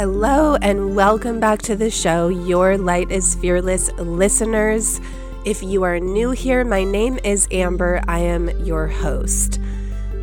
[0.00, 4.98] Hello, and welcome back to the show, Your Light is Fearless listeners.
[5.44, 8.00] If you are new here, my name is Amber.
[8.08, 9.60] I am your host.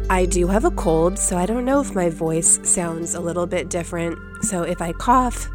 [0.10, 3.46] I do have a cold, so I don't know if my voice sounds a little
[3.46, 4.18] bit different.
[4.46, 5.48] So if I cough,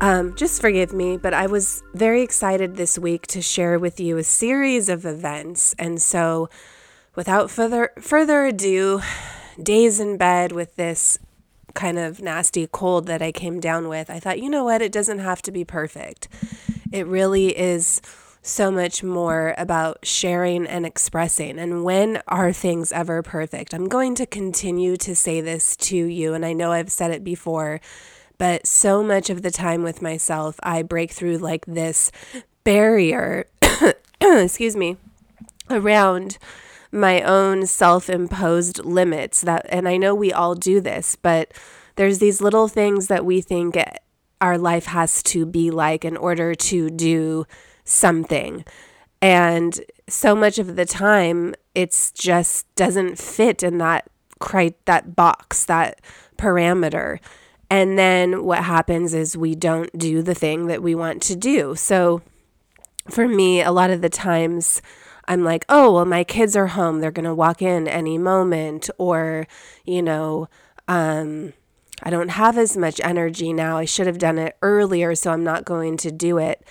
[0.00, 1.16] um, just forgive me.
[1.16, 5.72] But I was very excited this week to share with you a series of events.
[5.78, 6.50] And so,
[7.14, 9.02] without further further ado,
[9.62, 11.16] days in bed with this
[11.74, 14.82] kind of nasty cold that I came down with, I thought, you know what?
[14.82, 16.28] It doesn't have to be perfect.
[16.92, 18.00] It really is
[18.42, 21.58] so much more about sharing and expressing.
[21.58, 23.74] And when are things ever perfect?
[23.74, 27.22] I'm going to continue to say this to you, and I know I've said it
[27.22, 27.80] before,
[28.38, 32.10] but so much of the time with myself, I break through like this
[32.64, 33.46] barrier,
[34.20, 34.96] excuse me,
[35.68, 36.38] around
[36.92, 41.52] my own self-imposed limits that and I know we all do this, but
[41.96, 43.76] there's these little things that we think
[44.40, 47.46] our life has to be like in order to do
[47.84, 48.64] something.
[49.22, 55.64] And so much of the time it's just doesn't fit in that cri- that box,
[55.66, 56.00] that
[56.36, 57.18] parameter.
[57.68, 61.76] And then what happens is we don't do the thing that we want to do.
[61.76, 62.22] So
[63.08, 64.82] for me, a lot of the times
[65.30, 66.98] I'm like, oh, well, my kids are home.
[66.98, 68.90] They're going to walk in any moment.
[68.98, 69.46] Or,
[69.84, 70.48] you know,
[70.88, 71.52] um,
[72.02, 73.78] I don't have as much energy now.
[73.78, 76.66] I should have done it earlier, so I'm not going to do it.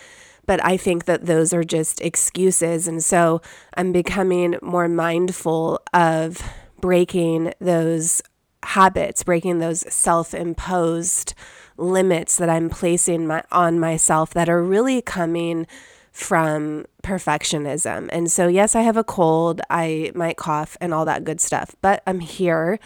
[0.45, 2.85] But I think that those are just excuses.
[2.85, 3.41] And so
[3.77, 6.43] I'm becoming more mindful of
[6.81, 8.21] breaking those
[8.63, 11.33] habits, breaking those self imposed
[11.77, 15.65] limits that I'm placing my, on myself that are really coming
[16.19, 18.09] from perfectionism.
[18.11, 21.75] And so, yes, I have a cold, I might cough and all that good stuff,
[21.81, 22.79] but I'm here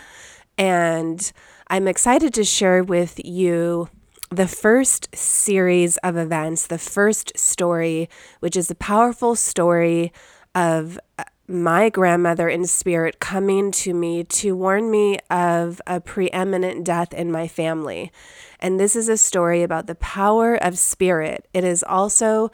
[0.58, 1.31] and
[1.68, 3.90] I'm excited to share with you
[4.30, 8.09] the first series of events, the first story,
[8.40, 10.12] which is a powerful story
[10.56, 16.84] of uh, my grandmother in spirit coming to me to warn me of a preeminent
[16.84, 18.12] death in my family.
[18.59, 21.47] And this is a story about the power of spirit.
[21.53, 22.50] It is also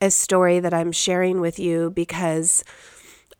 [0.00, 2.64] a story that I'm sharing with you because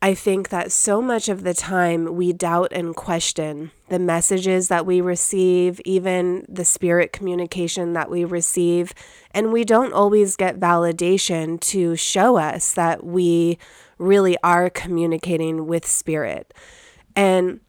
[0.03, 4.85] I think that so much of the time we doubt and question the messages that
[4.85, 8.93] we receive, even the spirit communication that we receive,
[9.31, 13.59] and we don't always get validation to show us that we
[13.99, 16.51] really are communicating with spirit.
[17.15, 17.59] And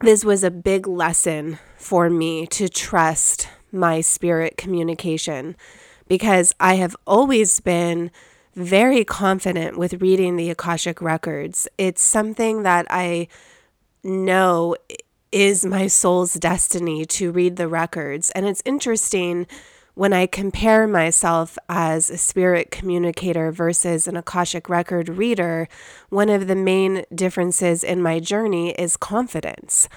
[0.00, 5.56] this was a big lesson for me to trust my spirit communication
[6.12, 8.10] because I have always been
[8.54, 11.66] very confident with reading the Akashic Records.
[11.78, 13.28] It's something that I
[14.04, 14.76] know
[15.32, 18.30] is my soul's destiny to read the records.
[18.32, 19.46] And it's interesting
[19.94, 25.66] when I compare myself as a spirit communicator versus an Akashic record reader,
[26.10, 29.88] one of the main differences in my journey is confidence.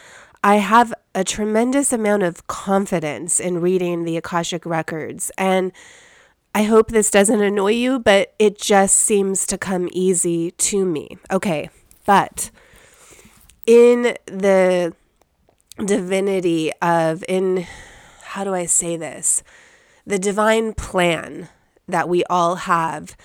[0.46, 5.30] I have a tremendous amount of confidence in reading the Akashic records.
[5.38, 5.74] And
[6.56, 11.18] I hope this doesn't annoy you, but it just seems to come easy to me.
[11.30, 11.70] Okay,
[12.06, 12.50] but
[13.66, 14.94] in the
[15.84, 17.68] divinity of, in
[18.24, 19.44] how do I say this?
[20.08, 21.50] The divine plan
[21.90, 23.18] that we all have,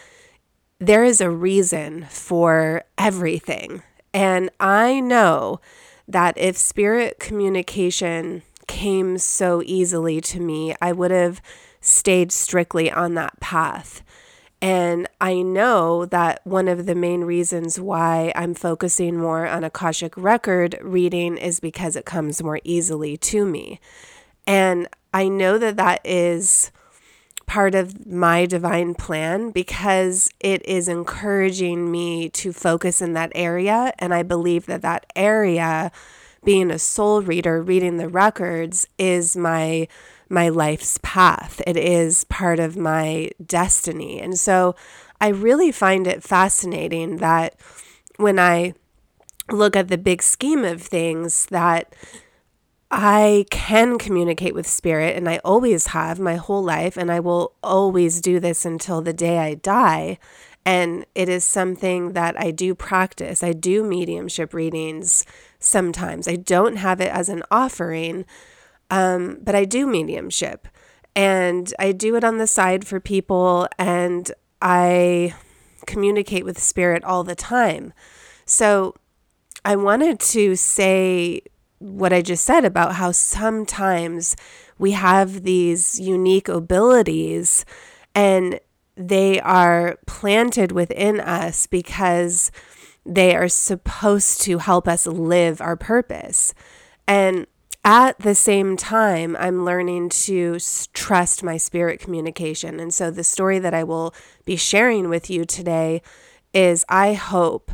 [0.81, 3.85] there is a reason for everything.
[4.13, 5.61] And I know
[6.09, 11.41] that if spirit communication came so easily to me, I would have
[11.81, 14.03] stayed strictly on that path.
[14.63, 20.15] And I know that one of the main reasons why I'm focusing more on Akashic
[20.17, 23.81] record reading is because it comes more easily to me.
[24.47, 26.71] And I know that that is
[27.47, 33.93] part of my divine plan because it is encouraging me to focus in that area.
[33.99, 35.91] And I believe that that area,
[36.45, 39.89] being a soul reader, reading the records, is my
[40.31, 41.61] my life's path.
[41.67, 44.21] It is part of my destiny.
[44.21, 44.77] And so
[45.21, 47.57] I really find it fascinating that
[48.17, 48.75] when I
[49.51, 51.93] look at the big scheme of things that
[52.91, 57.55] I can communicate with spirit and I always have my whole life and I will
[57.63, 60.19] always do this until the day I die.
[60.65, 63.43] And it is something that I do practice.
[63.43, 65.25] I do mediumship readings
[65.59, 66.29] sometimes.
[66.29, 68.27] I don't have it as an offering,
[68.91, 70.69] um, but I do mediumship
[71.17, 75.35] and I do it on the side for people and I
[75.87, 77.93] communicate with spirit all the time.
[78.45, 78.95] So
[79.65, 81.43] I wanted to say
[81.79, 84.37] what I just said about how sometimes
[84.79, 87.65] we have these unique abilities
[88.15, 88.61] and
[88.97, 92.51] they are planted within us because
[93.07, 96.53] they are supposed to help us live our purpose.
[97.09, 97.47] And
[97.91, 100.59] at the same time, I'm learning to
[100.93, 102.79] trust my spirit communication.
[102.79, 104.15] And so, the story that I will
[104.45, 106.01] be sharing with you today
[106.55, 107.73] is I hope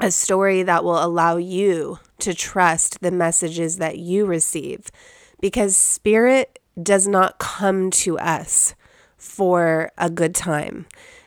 [0.00, 4.90] a story that will allow you to trust the messages that you receive
[5.38, 8.74] because spirit does not come to us
[9.18, 10.86] for a good time.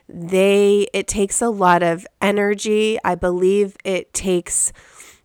[0.10, 2.98] They it takes a lot of energy.
[3.04, 4.74] I believe it takes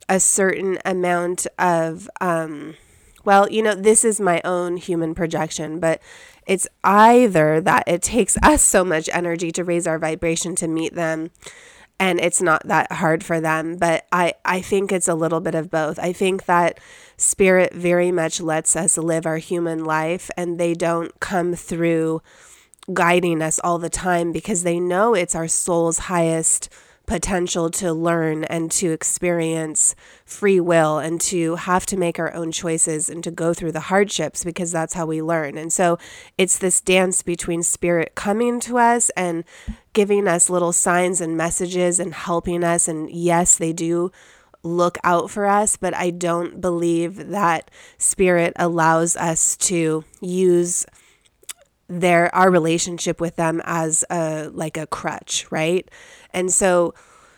[0.09, 2.75] a certain amount of um
[3.25, 6.01] well, you know, this is my own human projection, but
[6.47, 10.95] it's either that it takes us so much energy to raise our vibration to meet
[10.95, 11.31] them
[12.01, 15.55] and it's not that hard for them but i i think it's a little bit
[15.55, 15.99] of both.
[15.99, 16.79] I think that
[17.17, 22.23] spirit very much lets us live our human life and they don't come through
[22.93, 26.69] guiding us all the time because they know it's our soul's highest
[27.09, 29.97] potential to learn and to experience
[30.27, 33.81] free will and to have to make our own choices and to go through the
[33.81, 35.57] hardships because that's how we learn.
[35.57, 35.99] And so
[36.37, 39.45] it's this dance between spirit coming to us and
[39.95, 42.87] giving us little signs and messages and helping us.
[42.87, 44.13] And yes, they do
[44.63, 50.85] look out for us, but I don't believe that spirit allows us to use
[51.89, 55.89] their our relationship with them as a like a crutch, right?
[56.33, 56.95] And so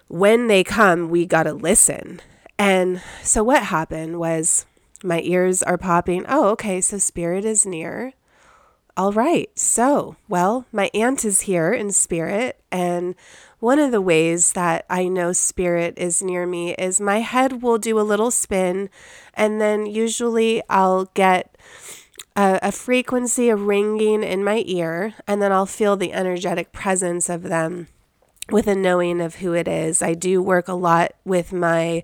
[0.08, 2.20] when they come, we got to listen.
[2.58, 4.66] And so what happened was
[5.02, 6.24] my ears are popping.
[6.28, 8.12] Oh, okay, so spirit is near.
[8.96, 9.48] All right.
[9.58, 13.14] So, well, my aunt is here in spirit and
[13.60, 17.78] one of the ways that I know spirit is near me is my head will
[17.78, 18.90] do a little spin
[19.34, 21.56] and then usually I'll get
[22.40, 27.28] a, a frequency, a ringing in my ear, and then I'll feel the energetic presence
[27.28, 27.88] of them
[28.50, 30.00] with a knowing of who it is.
[30.00, 32.02] I do work a lot with my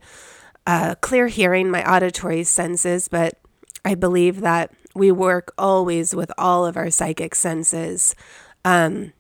[0.67, 3.39] uh, clear hearing, my auditory senses, but
[3.83, 8.15] I believe that we work always with all of our psychic senses.
[8.63, 9.15] Um,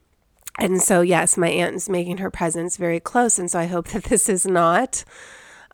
[0.58, 3.38] and so, yes, my aunt is making her presence very close.
[3.38, 5.02] And so I hope that this is not,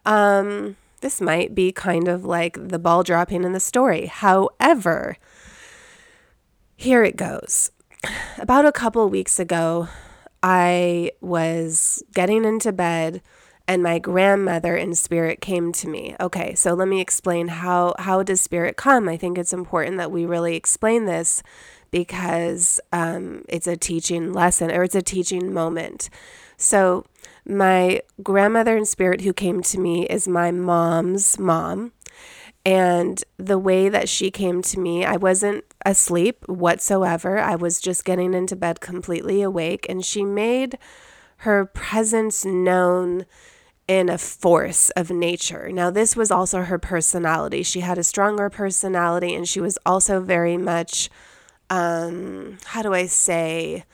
[0.06, 4.06] um, this might be kind of like the ball dropping in the story.
[4.06, 5.16] However,
[6.76, 7.70] here it goes.
[8.38, 9.88] About a couple weeks ago,
[10.42, 13.22] I was getting into bed
[13.68, 16.16] and my grandmother in spirit came to me.
[16.20, 19.08] Okay, so let me explain how how does spirit come?
[19.08, 21.42] I think it's important that we really explain this
[21.90, 26.10] because um, it's a teaching lesson or it's a teaching moment.
[26.56, 27.04] So
[27.46, 31.92] my grandmother in spirit who came to me is my mom's mom.
[32.64, 37.38] And the way that she came to me, I wasn't asleep whatsoever.
[37.38, 39.86] I was just getting into bed completely awake.
[39.88, 40.78] And she made
[41.38, 43.26] her presence known
[43.88, 45.70] in a force of nature.
[45.72, 47.64] Now, this was also her personality.
[47.64, 51.10] She had a stronger personality, and she was also very much,
[51.68, 53.84] um, how do I say,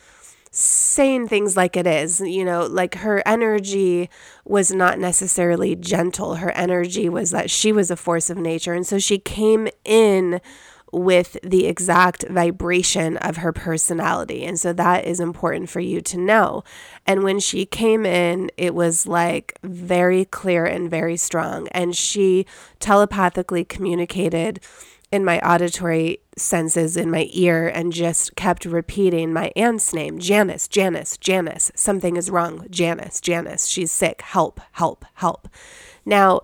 [0.59, 2.21] saying things like it is.
[2.21, 4.11] You know, like her energy
[4.45, 6.37] was not necessarily gentle.
[6.37, 8.73] Her energy was that she was a force of nature.
[8.73, 10.41] And so she came in
[10.91, 14.45] with the exact vibration of her personality.
[14.45, 16.65] And so that is important for you to know.
[17.07, 21.69] And when she came in, it was like very clear and very strong.
[21.69, 22.47] And she
[22.81, 24.61] telepathically communicated
[25.13, 30.69] in my auditory senses in my ear and just kept repeating my aunt's name Janice,
[30.69, 31.71] Janice, Janice.
[31.75, 32.67] Something is wrong.
[32.71, 33.67] Janice, Janice.
[33.67, 34.23] She's sick.
[34.23, 35.49] Help, help, help.
[36.05, 36.41] Now,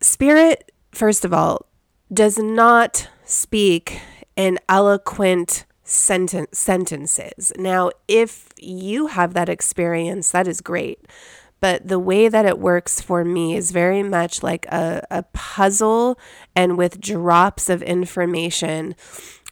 [0.00, 1.66] spirit, first of all,
[2.12, 4.00] does not speak
[4.36, 7.52] in eloquent sentence, sentences.
[7.56, 11.06] Now, if you have that experience, that is great.
[11.60, 16.18] But the way that it works for me is very much like a, a puzzle
[16.54, 18.94] and with drops of information.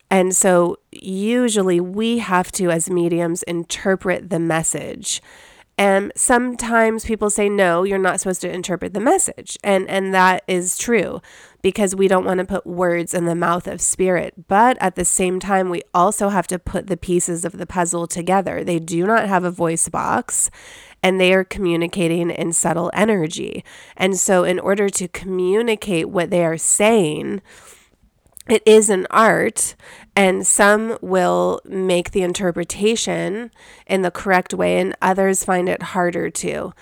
[0.09, 5.21] And so, usually, we have to, as mediums, interpret the message.
[5.79, 9.59] And sometimes people say, no, you're not supposed to interpret the message.
[9.63, 11.21] And, and that is true
[11.61, 14.49] because we don't want to put words in the mouth of spirit.
[14.49, 18.07] But at the same time, we also have to put the pieces of the puzzle
[18.07, 18.65] together.
[18.65, 20.51] They do not have a voice box
[21.07, 23.65] and they are communicating in subtle energy.
[23.97, 27.43] And so, in order to communicate what they are saying,
[28.49, 29.77] it is an art,
[30.17, 33.53] and some will make the interpretation
[33.87, 36.73] in the correct way, and others find it harder to.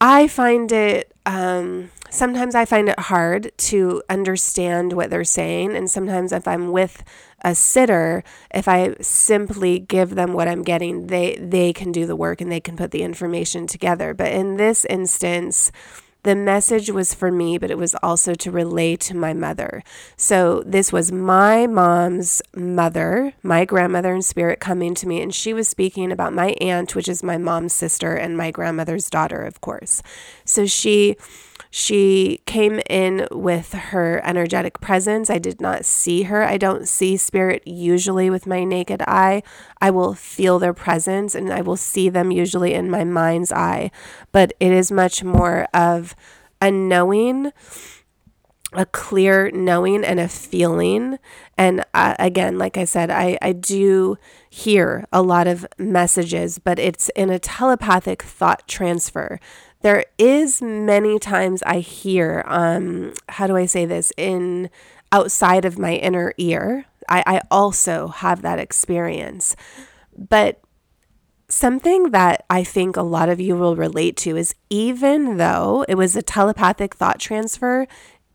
[0.00, 5.76] I find it um, sometimes I find it hard to understand what they're saying.
[5.76, 7.02] And sometimes if I'm with
[7.46, 12.16] a sitter, if I simply give them what I'm getting, they, they can do the
[12.16, 14.12] work and they can put the information together.
[14.14, 15.70] But in this instance,
[16.24, 19.84] the message was for me, but it was also to relay to my mother.
[20.16, 25.54] So this was my mom's mother, my grandmother in spirit coming to me, and she
[25.54, 29.60] was speaking about my aunt, which is my mom's sister and my grandmother's daughter, of
[29.60, 30.02] course.
[30.44, 31.14] So she
[31.78, 35.28] she came in with her energetic presence.
[35.28, 36.42] I did not see her.
[36.42, 39.42] I don't see spirit usually with my naked eye.
[39.78, 43.90] I will feel their presence and I will see them usually in my mind's eye.
[44.32, 46.16] But it is much more of
[46.62, 47.52] a knowing
[48.72, 51.18] a clear knowing and a feeling.
[51.56, 54.18] And uh, again, like I said, I, I do
[54.50, 59.40] hear a lot of messages, but it's in a telepathic thought transfer
[59.86, 64.68] there is many times I hear, um, how do I say this, in
[65.12, 66.86] outside of my inner ear.
[67.08, 69.54] I, I also have that experience.
[70.18, 70.60] But
[71.48, 75.94] something that I think a lot of you will relate to is even though it
[75.94, 77.86] was a telepathic thought transfer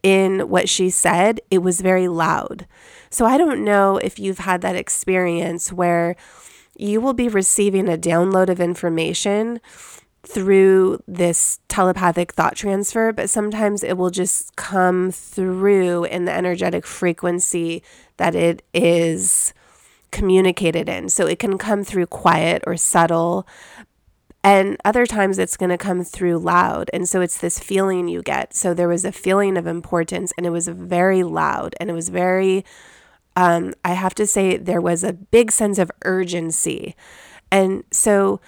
[0.04, 2.66] in what she said, it was very loud.
[3.10, 6.16] So I don't know if you've had that experience where
[6.78, 9.60] you will be receiving a download of information
[10.24, 16.86] through this telepathic thought transfer, but sometimes it will just come through in the energetic
[16.86, 17.82] frequency
[18.18, 19.54] that it is
[20.12, 21.10] communicated in.
[21.10, 23.48] So it can come through quiet or subtle.
[24.44, 26.90] And other times it's going to come through loud.
[26.94, 28.54] And so it's this feeling you get.
[28.56, 32.10] So there was a feeling of importance and it was very loud and it was
[32.10, 32.64] very,
[33.36, 36.96] um, I have to say, there was a big sense of urgency.
[37.52, 38.40] And so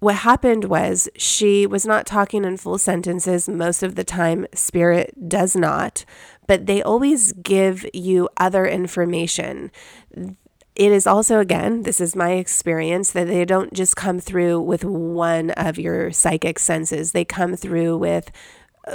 [0.00, 4.46] what happened was she was not talking in full sentences most of the time.
[4.54, 6.04] Spirit does not,
[6.46, 9.70] but they always give you other information.
[10.74, 14.84] It is also, again, this is my experience, that they don't just come through with
[14.84, 18.30] one of your psychic senses, they come through with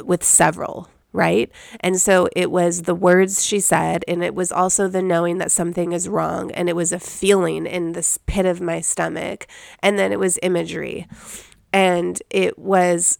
[0.03, 1.49] with several right?
[1.79, 5.51] And so it was the words she said, and it was also the knowing that
[5.51, 9.47] something is wrong, and it was a feeling in this pit of my stomach,
[9.81, 11.07] and then it was imagery,
[11.73, 13.17] and it was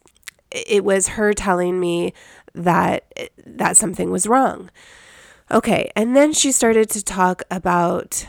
[0.52, 2.14] it was her telling me
[2.54, 3.06] that
[3.46, 4.70] that something was wrong.
[5.52, 8.26] Okay, and then she started to talk about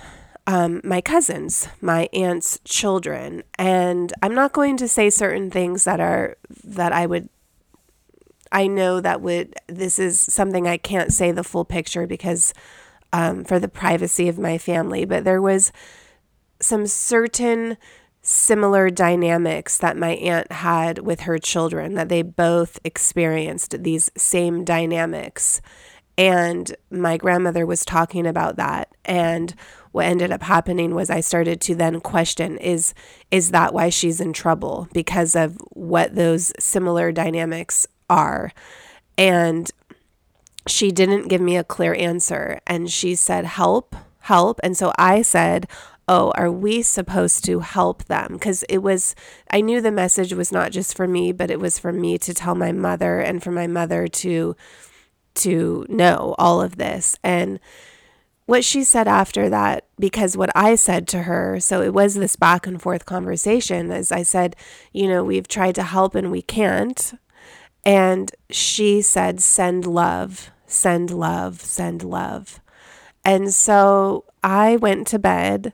[0.47, 5.99] um, my cousins, my aunt's children, and I'm not going to say certain things that
[5.99, 7.29] are that I would
[8.57, 12.55] I know that would this is something I can't say the full picture because
[13.13, 15.73] um, for the privacy of my family, but there was
[16.59, 17.77] some certain
[18.23, 24.65] similar dynamics that my aunt had with her children that they both experienced these same
[24.65, 25.61] dynamics.
[26.17, 28.89] And my grandmother was talking about that.
[29.05, 29.55] And
[29.93, 32.95] what ended up happening was I started to then question is
[33.31, 34.89] is that why she's in trouble?
[34.95, 38.53] Because of what those similar dynamics are.
[39.19, 39.71] And
[40.67, 42.61] she didn't give me a clear answer.
[42.67, 44.61] And she said, Help, help.
[44.63, 45.69] And so I said,
[46.09, 48.35] Oh, are we supposed to help them?
[48.35, 49.17] Because it was,
[49.51, 52.33] I knew the message was not just for me, but it was for me to
[52.33, 54.57] tell my mother and for my mother to
[55.37, 57.17] to know all of this.
[57.23, 57.61] And
[58.47, 62.37] what she said after that, because what I said to her, so it was this
[62.37, 64.57] back and forth conversation, as I said,
[64.93, 67.13] you know, we've tried to help and we can't.
[67.87, 72.61] And she said, send love, send love, send love.
[73.25, 75.73] And so I went to bed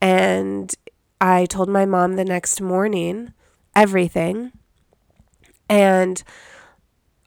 [0.00, 0.72] and
[1.20, 3.32] I told my mom the next morning
[3.74, 4.52] everything.
[5.68, 6.22] And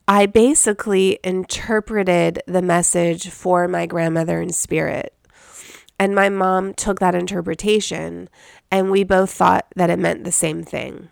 [0.07, 5.13] I basically interpreted the message for my grandmother in spirit.
[5.99, 8.27] And my mom took that interpretation,
[8.71, 11.09] and we both thought that it meant the same thing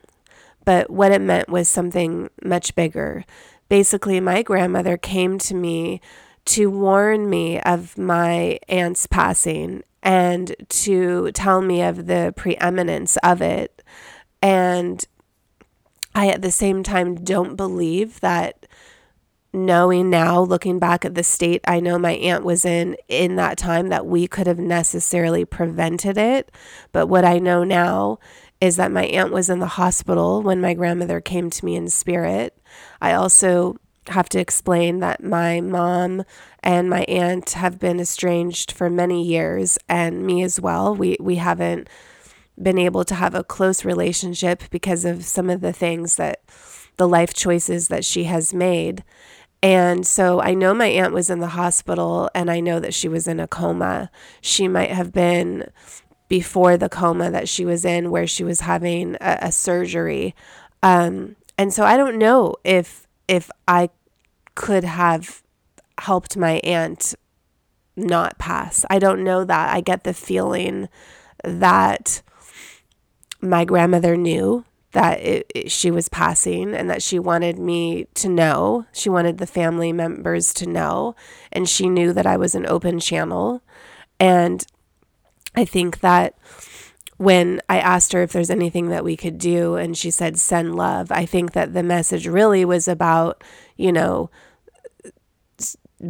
[0.69, 3.25] but what it meant was something much bigger.
[3.69, 5.99] Basically, my grandmother came to me
[6.45, 13.41] to warn me of my aunt's passing and to tell me of the preeminence of
[13.41, 13.81] it.
[14.43, 15.03] And
[16.13, 18.67] I, at the same time, don't believe that
[19.51, 23.57] knowing now, looking back at the state I know my aunt was in in that
[23.57, 26.51] time, that we could have necessarily prevented it.
[26.91, 28.19] But what I know now
[28.62, 31.89] is that my aunt was in the hospital when my grandmother came to me in
[31.89, 32.58] spirit.
[33.01, 36.24] I also have to explain that my mom
[36.62, 40.96] and my aunt have been estranged for many years and me as well.
[40.96, 41.88] We we haven't
[42.62, 46.42] been able to have a close relationship because of some of the things that
[46.98, 49.04] the life choices that she has made.
[49.62, 53.08] And so I know my aunt was in the hospital and I know that she
[53.08, 54.10] was in a coma.
[54.42, 55.70] She might have been
[56.29, 60.33] before the coma that she was in, where she was having a, a surgery.
[60.81, 63.89] Um, and so I don't know if if I
[64.55, 65.43] could have
[66.00, 67.15] helped my aunt
[67.95, 68.86] not pass.
[68.89, 69.75] I don't know that.
[69.75, 70.88] I get the feeling
[71.43, 72.21] that
[73.41, 78.27] my grandmother knew that it, it, she was passing and that she wanted me to
[78.27, 78.86] know.
[78.91, 81.15] She wanted the family members to know.
[81.51, 83.62] And she knew that I was an open channel.
[84.19, 84.65] And
[85.56, 86.36] I think that
[87.18, 90.75] when I asked her if there's anything that we could do, and she said, send
[90.75, 93.44] love, I think that the message really was about,
[93.75, 94.29] you know,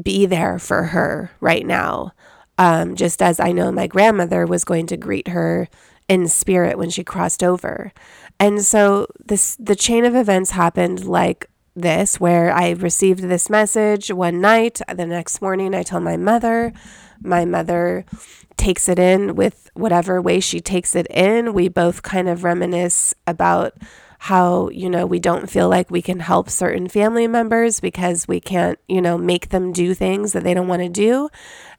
[0.04, 2.14] be there for her right now.
[2.60, 5.68] Um, just as I know my grandmother was going to greet her
[6.08, 7.92] in spirit when she crossed over.
[8.40, 11.49] And so this the chain of events happened like
[11.82, 16.74] this where I received this message one night, the next morning I tell my mother,
[17.22, 18.06] my mother
[18.58, 21.54] takes it in with whatever way she takes it in.
[21.54, 23.74] We both kind of reminisce about
[24.20, 28.42] how, you know, we don't feel like we can help certain family members because we
[28.42, 31.30] can't, you know, make them do things that they don't want to do.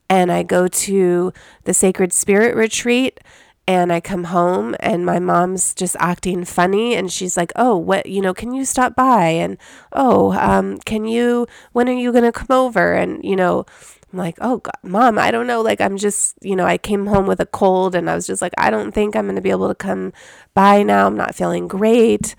[0.09, 1.33] And I go to
[1.65, 3.21] the Sacred Spirit retreat
[3.67, 8.07] and I come home and my mom's just acting funny and she's like, "Oh, what,
[8.07, 9.59] you know, can you stop by?" and
[9.93, 13.67] "Oh, um, can you when are you going to come over?" and you know,
[14.13, 15.63] I'm like, oh, God, mom, I don't know.
[15.63, 18.43] Like, I'm just, you know, I came home with a cold and I was just
[18.43, 20.13] like, I don't think I'm going to be able to come
[20.53, 21.07] by now.
[21.07, 22.35] I'm not feeling great.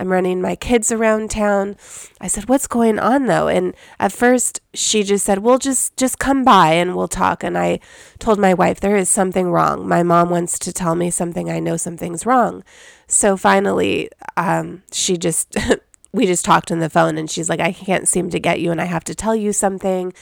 [0.00, 1.76] I'm running my kids around town.
[2.20, 6.18] I said, "What's going on though?" And at first, she just said, "Well, just just
[6.18, 7.80] come by and we'll talk." And I
[8.18, 9.86] told my wife, "There is something wrong.
[9.86, 11.50] My mom wants to tell me something.
[11.50, 12.64] I know something's wrong."
[13.06, 15.54] So finally, um, she just
[16.12, 18.70] we just talked on the phone, and she's like, "I can't seem to get you,
[18.70, 20.12] and I have to tell you something."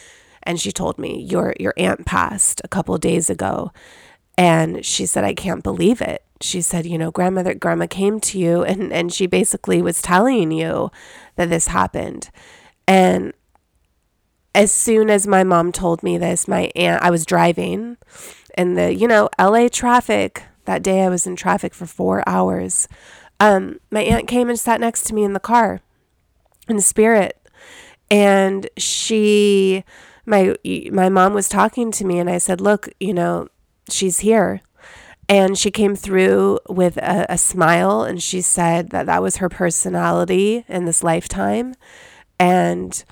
[0.44, 3.72] and she told me your your aunt passed a couple days ago
[4.36, 8.38] and she said i can't believe it she said you know grandmother grandma came to
[8.38, 10.90] you and and she basically was telling you
[11.36, 12.30] that this happened.
[12.86, 13.32] And
[14.54, 17.96] as soon as my mom told me this my aunt i was driving
[18.56, 20.44] in the you know la traffic.
[20.64, 22.88] That day i was in traffic for four hours.
[23.40, 25.80] Um, my aunt came and sat next to me in the car
[26.68, 27.40] in spirit.
[28.10, 29.84] And she
[30.26, 30.54] my
[30.92, 33.48] my mom was talking to me and I said, "Look, you know,
[33.90, 34.60] she's here."
[35.28, 39.48] And she came through with a, a smile and she said that that was her
[39.48, 41.74] personality in this lifetime.
[42.40, 43.04] And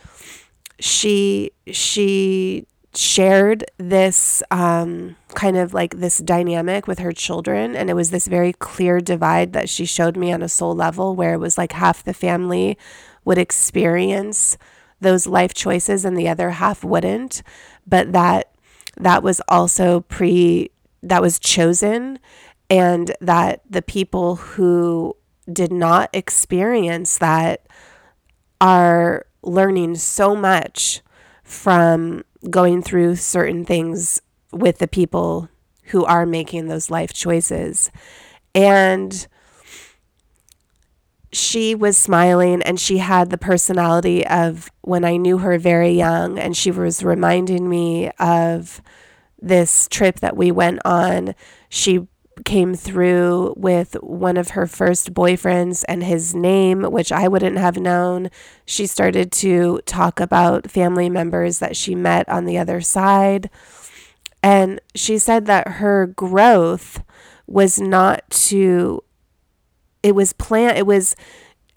[0.78, 7.76] she she shared this um, kind of like this dynamic with her children.
[7.76, 11.14] And it was this very clear divide that she showed me on a soul level
[11.14, 12.78] where it was like half the family
[13.24, 14.56] would experience
[15.00, 17.42] those life choices and the other half wouldn't,
[17.86, 18.50] but that
[18.96, 20.70] that was also pre
[21.08, 22.18] that was chosen
[22.68, 25.16] and that the people who
[25.50, 27.66] did not experience that
[28.60, 31.00] are learning so much
[31.44, 34.20] from going through certain things
[34.52, 35.48] with the people
[35.84, 37.90] who are making those life choices.
[38.54, 39.26] And
[41.32, 46.38] she was smiling and she had the personality of when I knew her very young.
[46.38, 48.80] And she was reminding me of
[49.46, 51.34] this trip that we went on.
[51.68, 52.06] She
[52.44, 57.78] came through with one of her first boyfriends and his name, which I wouldn't have
[57.78, 58.30] known.
[58.66, 63.48] She started to talk about family members that she met on the other side.
[64.42, 67.02] And she said that her growth
[67.46, 69.02] was not to
[70.02, 71.16] it was planned it was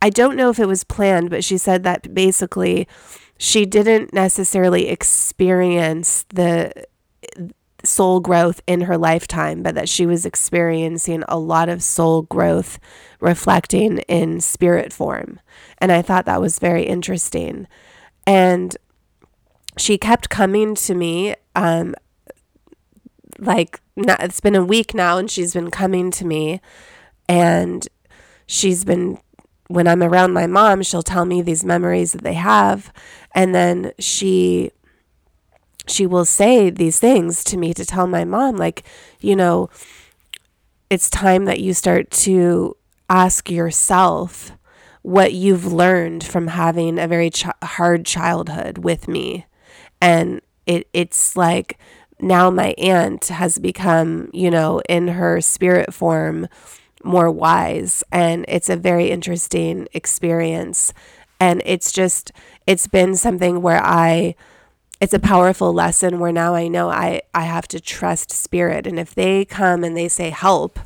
[0.02, 2.88] I don't know if it was planned, but she said that basically
[3.38, 6.72] she didn't necessarily experience the
[7.84, 12.80] soul growth in her lifetime, but that she was experiencing a lot of soul growth
[13.20, 15.40] reflecting in spirit form.
[15.80, 17.68] And I thought that was very interesting.
[18.26, 18.76] And
[19.78, 21.96] she kept coming to me um,
[23.40, 26.62] like it's been a week now and she's been coming to me
[27.28, 27.88] and
[28.48, 29.20] she's been
[29.68, 32.92] when I'm around my mom, she'll tell me these memories that they have
[33.36, 34.72] and then she
[35.90, 38.84] she will say these things to me to tell my mom like,
[39.20, 39.70] you know,
[40.90, 42.76] it's time that you start to
[43.10, 44.52] ask yourself
[45.02, 49.46] what you've learned from having a very ch- hard childhood with me.
[50.02, 51.78] And it it's like
[52.20, 56.48] now my aunt has become, you know, in her spirit form
[57.04, 58.04] more wise.
[58.12, 60.94] And it's a very interesting experience.
[61.40, 62.32] And it's just,
[62.68, 64.36] it's been something where I,
[65.02, 68.86] it's a powerful lesson where now I know I, I have to trust spirit.
[68.86, 70.80] And if they come and they say help,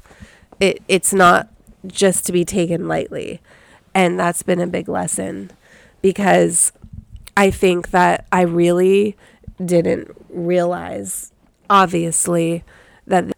[0.60, 1.49] it, it's not
[1.88, 3.41] just to be taken lightly.
[3.93, 5.52] And that's been a big lesson
[6.02, 6.71] because
[7.36, 9.17] I think that I really
[9.63, 11.32] didn't realize,
[11.69, 12.63] obviously,
[13.08, 13.33] that.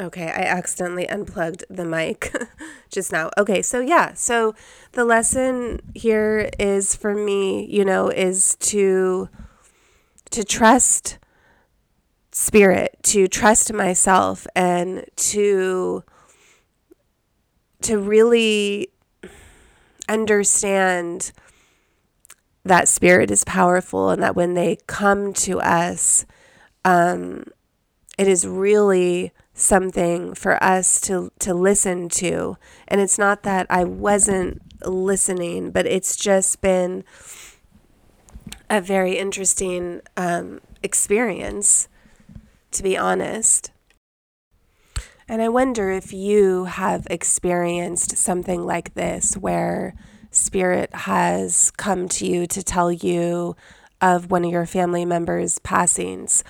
[0.00, 2.34] Okay, I accidentally unplugged the mic
[2.90, 3.28] just now.
[3.36, 4.54] Okay, so yeah, so
[4.92, 9.28] the lesson here is for me, you know, is to
[10.30, 11.18] to trust
[12.32, 16.02] spirit, to trust myself and to
[17.82, 18.88] to really
[20.08, 21.32] understand
[22.64, 26.24] that spirit is powerful and that when they come to us,
[26.86, 27.44] um,
[28.16, 32.56] it is really something for us to, to listen to.
[32.88, 37.04] And it's not that I wasn't listening, but it's just been
[38.68, 41.88] a very interesting um, experience,
[42.70, 43.72] to be honest.
[45.28, 49.94] And I wonder if you have experienced something like this where
[50.30, 53.56] spirit has come to you to tell you
[54.00, 56.42] of one of your family members' passings.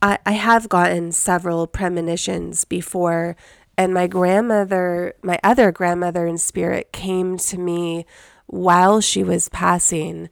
[0.00, 3.36] I, I have gotten several premonitions before,
[3.76, 8.06] and my grandmother, my other grandmother in spirit, came to me
[8.46, 10.28] while she was passing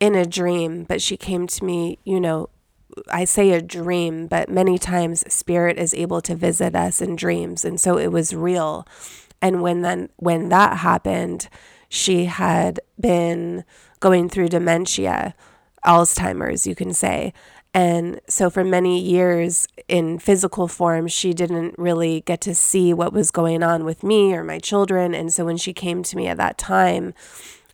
[0.00, 2.48] in a dream, but she came to me, you know,
[3.10, 7.64] I say a dream, but many times spirit is able to visit us in dreams.
[7.64, 8.86] And so it was real.
[9.40, 11.48] And when then when that happened,
[11.88, 13.64] she had been
[14.00, 15.34] going through dementia,
[15.86, 17.32] Alzheimer's, you can say.
[17.74, 23.14] And so, for many years in physical form, she didn't really get to see what
[23.14, 25.14] was going on with me or my children.
[25.14, 27.14] And so, when she came to me at that time,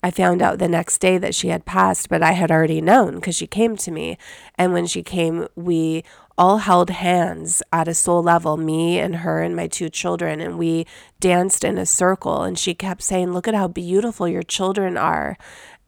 [0.03, 3.17] I found out the next day that she had passed, but I had already known
[3.17, 4.17] because she came to me.
[4.55, 6.05] And when she came, we
[6.37, 10.57] all held hands at a soul level, me and her and my two children, and
[10.57, 10.87] we
[11.19, 12.45] danced in a circle.
[12.45, 15.37] And she kept saying, Look at how beautiful your children are.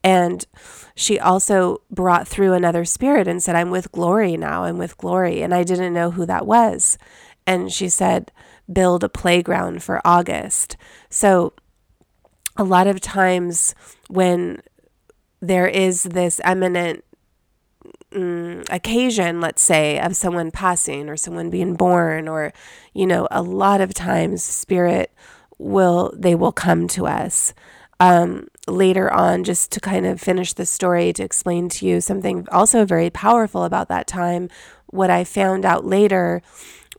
[0.03, 0.47] And
[0.95, 4.65] she also brought through another spirit and said, I'm with glory now.
[4.65, 5.43] I'm with glory.
[5.43, 6.99] And I didn't know who that was.
[7.47, 8.33] And she said,
[8.73, 10.77] Build a playground for August.
[11.09, 11.55] So
[12.57, 13.75] a lot of times
[14.09, 14.63] when
[15.41, 17.05] there is this eminent
[18.13, 22.53] mm, occasion, let's say, of someone passing or someone being born, or,
[22.95, 25.13] you know, a lot of times spirit
[25.59, 27.55] will, they will come to us.
[28.01, 32.47] Um, later on, just to kind of finish the story, to explain to you something
[32.51, 34.49] also very powerful about that time,
[34.87, 36.43] what I found out later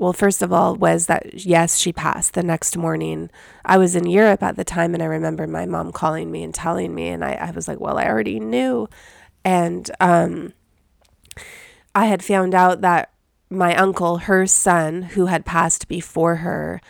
[0.01, 3.29] well, first of all, was that yes, she passed the next morning.
[3.63, 6.51] I was in Europe at the time, and I remember my mom calling me and
[6.51, 8.89] telling me, and I, I was like, well, I already knew.
[9.45, 10.53] And um,
[11.93, 13.11] I had found out that
[13.51, 16.81] my uncle, her son, who had passed before her,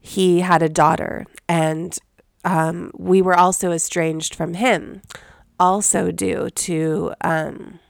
[0.00, 1.96] he had a daughter, and
[2.46, 5.02] um, we were also estranged from him,
[5.58, 7.80] also due to um,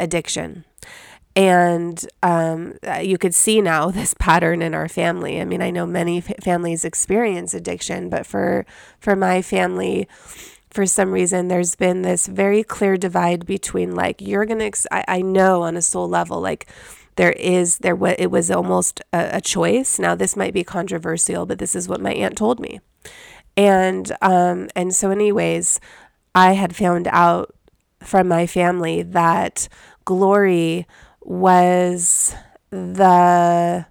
[0.00, 0.64] addiction.
[1.36, 5.40] And um, you could see now this pattern in our family.
[5.40, 8.64] I mean, I know many families experience addiction, but for
[8.98, 10.08] for my family,
[10.70, 15.04] for some reason there's been this very clear divide between like you're gonna ex- I,
[15.08, 16.68] I know on a soul level like
[17.16, 21.44] there is there what it was almost a, a, choice now this might be controversial
[21.44, 22.80] but this is what my aunt told me
[23.60, 25.80] and um and so anyways
[26.34, 27.54] i had found out
[28.00, 29.68] from my family that
[30.04, 30.86] glory
[31.20, 32.34] was
[32.70, 33.84] the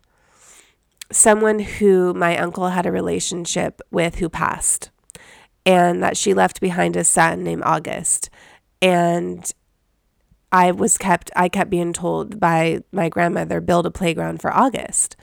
[1.11, 4.89] someone who my uncle had a relationship with who passed
[5.65, 8.29] and that she left behind a son named August.
[8.81, 9.51] And
[10.51, 15.15] I was kept I kept being told by my grandmother build a playground for August.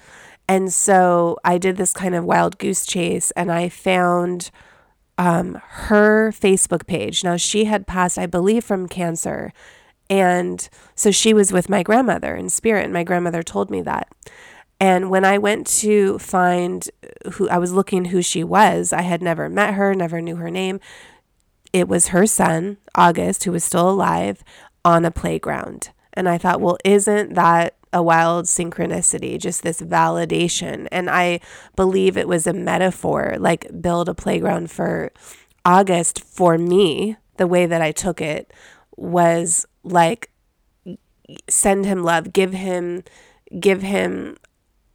[0.48, 4.50] And so I did this kind of wild goose chase and I found
[5.18, 7.24] um, her Facebook page.
[7.24, 9.52] Now she had passed, I believe, from cancer.
[10.08, 12.84] And so she was with my grandmother in spirit.
[12.84, 14.08] And my grandmother told me that.
[14.78, 16.88] And when I went to find
[17.32, 20.50] who I was looking who she was, I had never met her, never knew her
[20.50, 20.80] name.
[21.72, 24.44] It was her son, August, who was still alive
[24.84, 25.90] on a playground.
[26.12, 30.86] And I thought, well, isn't that a wild synchronicity, just this validation?
[30.92, 31.40] And I
[31.74, 35.12] believe it was a metaphor, like build a playground for
[35.64, 37.16] August for me.
[37.38, 38.52] The way that I took it
[38.96, 40.30] was like
[41.48, 43.02] send him love, give him
[43.58, 44.36] give him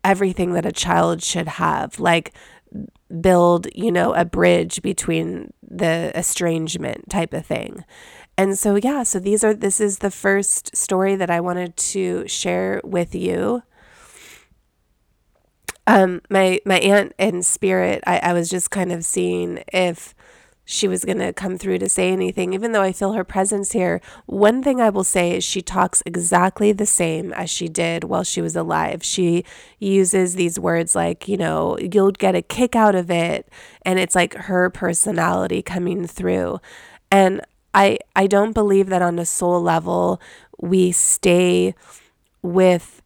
[0.03, 2.33] everything that a child should have, like
[3.19, 7.83] build, you know, a bridge between the estrangement type of thing.
[8.37, 12.27] And so, yeah, so these are, this is the first story that I wanted to
[12.27, 13.63] share with you.
[15.85, 20.15] Um, my, my aunt in spirit, I, I was just kind of seeing if
[20.63, 23.73] she was going to come through to say anything, even though I feel her presence
[23.73, 23.99] here.
[24.25, 28.23] One thing I will say is she talks exactly the same as she did while
[28.23, 29.03] she was alive.
[29.03, 29.43] She
[29.79, 33.49] uses these words like, you know, you'll get a kick out of it.
[33.83, 36.61] And it's like her personality coming through.
[37.11, 37.41] And
[37.73, 40.21] I, I don't believe that on a soul level
[40.59, 41.75] we stay
[42.41, 43.01] with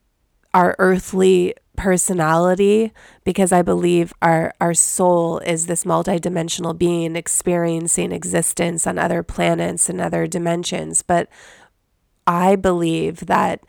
[0.54, 2.94] our earthly personality
[3.26, 9.90] because I believe our our soul is this multidimensional being experiencing existence on other planets
[9.90, 11.28] and other dimensions but
[12.26, 13.66] I believe that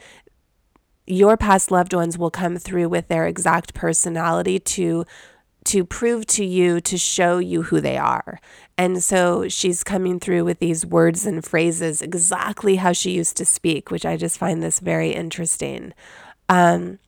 [1.06, 5.04] your past loved ones will come through with their exact personality to
[5.64, 8.40] to prove to you to show you who they are.
[8.78, 13.44] And so she's coming through with these words and phrases exactly how she used to
[13.44, 15.94] speak, which I just find this very interesting.
[16.48, 16.98] Um,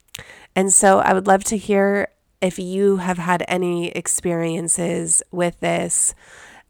[0.57, 2.09] and so I would love to hear
[2.40, 6.14] if you have had any experiences with this.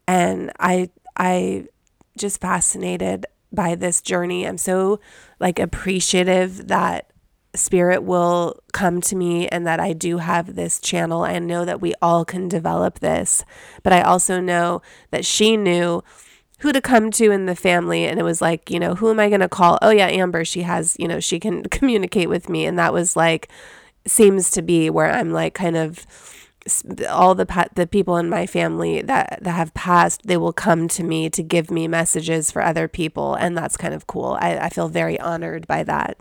[0.06, 1.66] And I, I
[2.16, 4.46] just fascinated by this journey.
[4.46, 5.00] I'm so
[5.38, 7.10] like appreciative that
[7.58, 11.22] spirit will come to me and that I do have this channel.
[11.22, 13.44] I know that we all can develop this,
[13.82, 16.02] but I also know that she knew
[16.60, 18.04] who to come to in the family.
[18.04, 19.78] And it was like, you know, who am I going to call?
[19.82, 22.64] Oh yeah, Amber, she has, you know, she can communicate with me.
[22.64, 23.48] And that was like
[24.06, 26.06] seems to be where I'm like kind of
[27.08, 30.86] all the pa- the people in my family that that have passed they will come
[30.88, 33.34] to me to give me messages for other people.
[33.34, 34.36] And that's kind of cool.
[34.40, 36.18] I, I feel very honored by that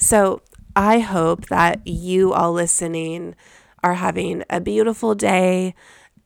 [0.00, 0.42] so
[0.74, 3.36] i hope that you all listening
[3.84, 5.74] are having a beautiful day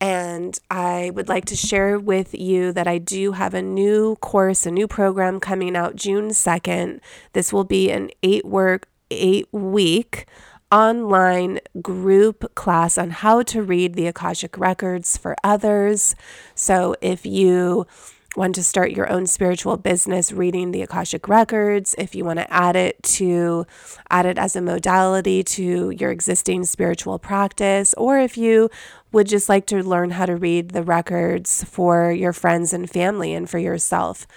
[0.01, 4.65] and I would like to share with you that I do have a new course,
[4.65, 6.99] a new program coming out June 2nd.
[7.33, 10.27] This will be an eight work, eight week
[10.71, 16.15] online group class on how to read the Akashic records for others.
[16.55, 17.87] So if you
[18.35, 22.53] want to start your own spiritual business reading the Akashic records, if you want to
[22.53, 23.65] add it to
[24.09, 28.69] add it as a modality to your existing spiritual practice, or if you
[29.11, 33.33] would just like to learn how to read the records for your friends and family
[33.33, 34.27] and for yourself.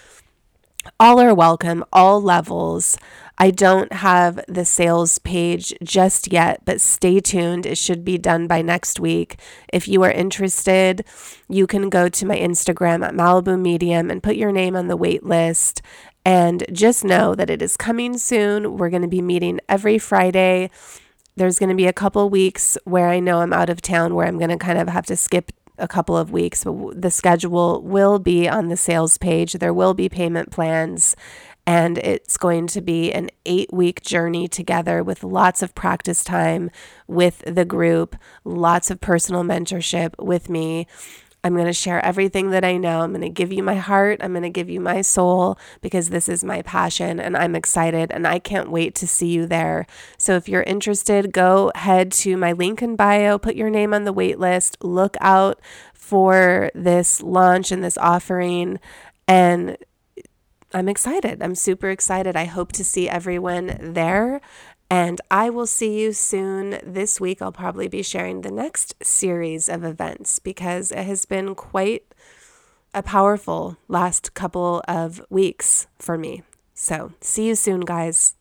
[0.99, 2.97] All are welcome, all levels.
[3.37, 7.65] I don't have the sales page just yet, but stay tuned.
[7.65, 9.39] It should be done by next week.
[9.71, 11.05] If you are interested,
[11.47, 14.97] you can go to my Instagram at Malibu Medium and put your name on the
[14.97, 15.81] wait list.
[16.25, 18.77] And just know that it is coming soon.
[18.77, 20.69] We're going to be meeting every Friday.
[21.35, 24.27] There's going to be a couple weeks where I know I'm out of town where
[24.27, 27.81] I'm going to kind of have to skip a couple of weeks, but the schedule
[27.81, 29.53] will be on the sales page.
[29.53, 31.15] There will be payment plans
[31.69, 36.71] and it's going to be an eight week journey together with lots of practice time
[37.07, 40.87] with the group, lots of personal mentorship with me.
[41.43, 43.01] I'm going to share everything that I know.
[43.01, 44.19] I'm going to give you my heart.
[44.21, 48.11] I'm going to give you my soul because this is my passion and I'm excited
[48.11, 49.85] and I can't wait to see you there.
[50.17, 54.03] So if you're interested, go head to my link in bio, put your name on
[54.03, 55.61] the wait list, look out
[55.93, 58.79] for this launch and this offering
[59.27, 59.77] and
[60.71, 61.41] I'm excited.
[61.41, 62.35] I'm super excited.
[62.35, 64.39] I hope to see everyone there.
[64.89, 66.79] And I will see you soon.
[66.83, 71.53] This week, I'll probably be sharing the next series of events because it has been
[71.53, 72.03] quite
[72.93, 76.41] a powerful last couple of weeks for me.
[76.73, 78.35] So, see you soon, guys.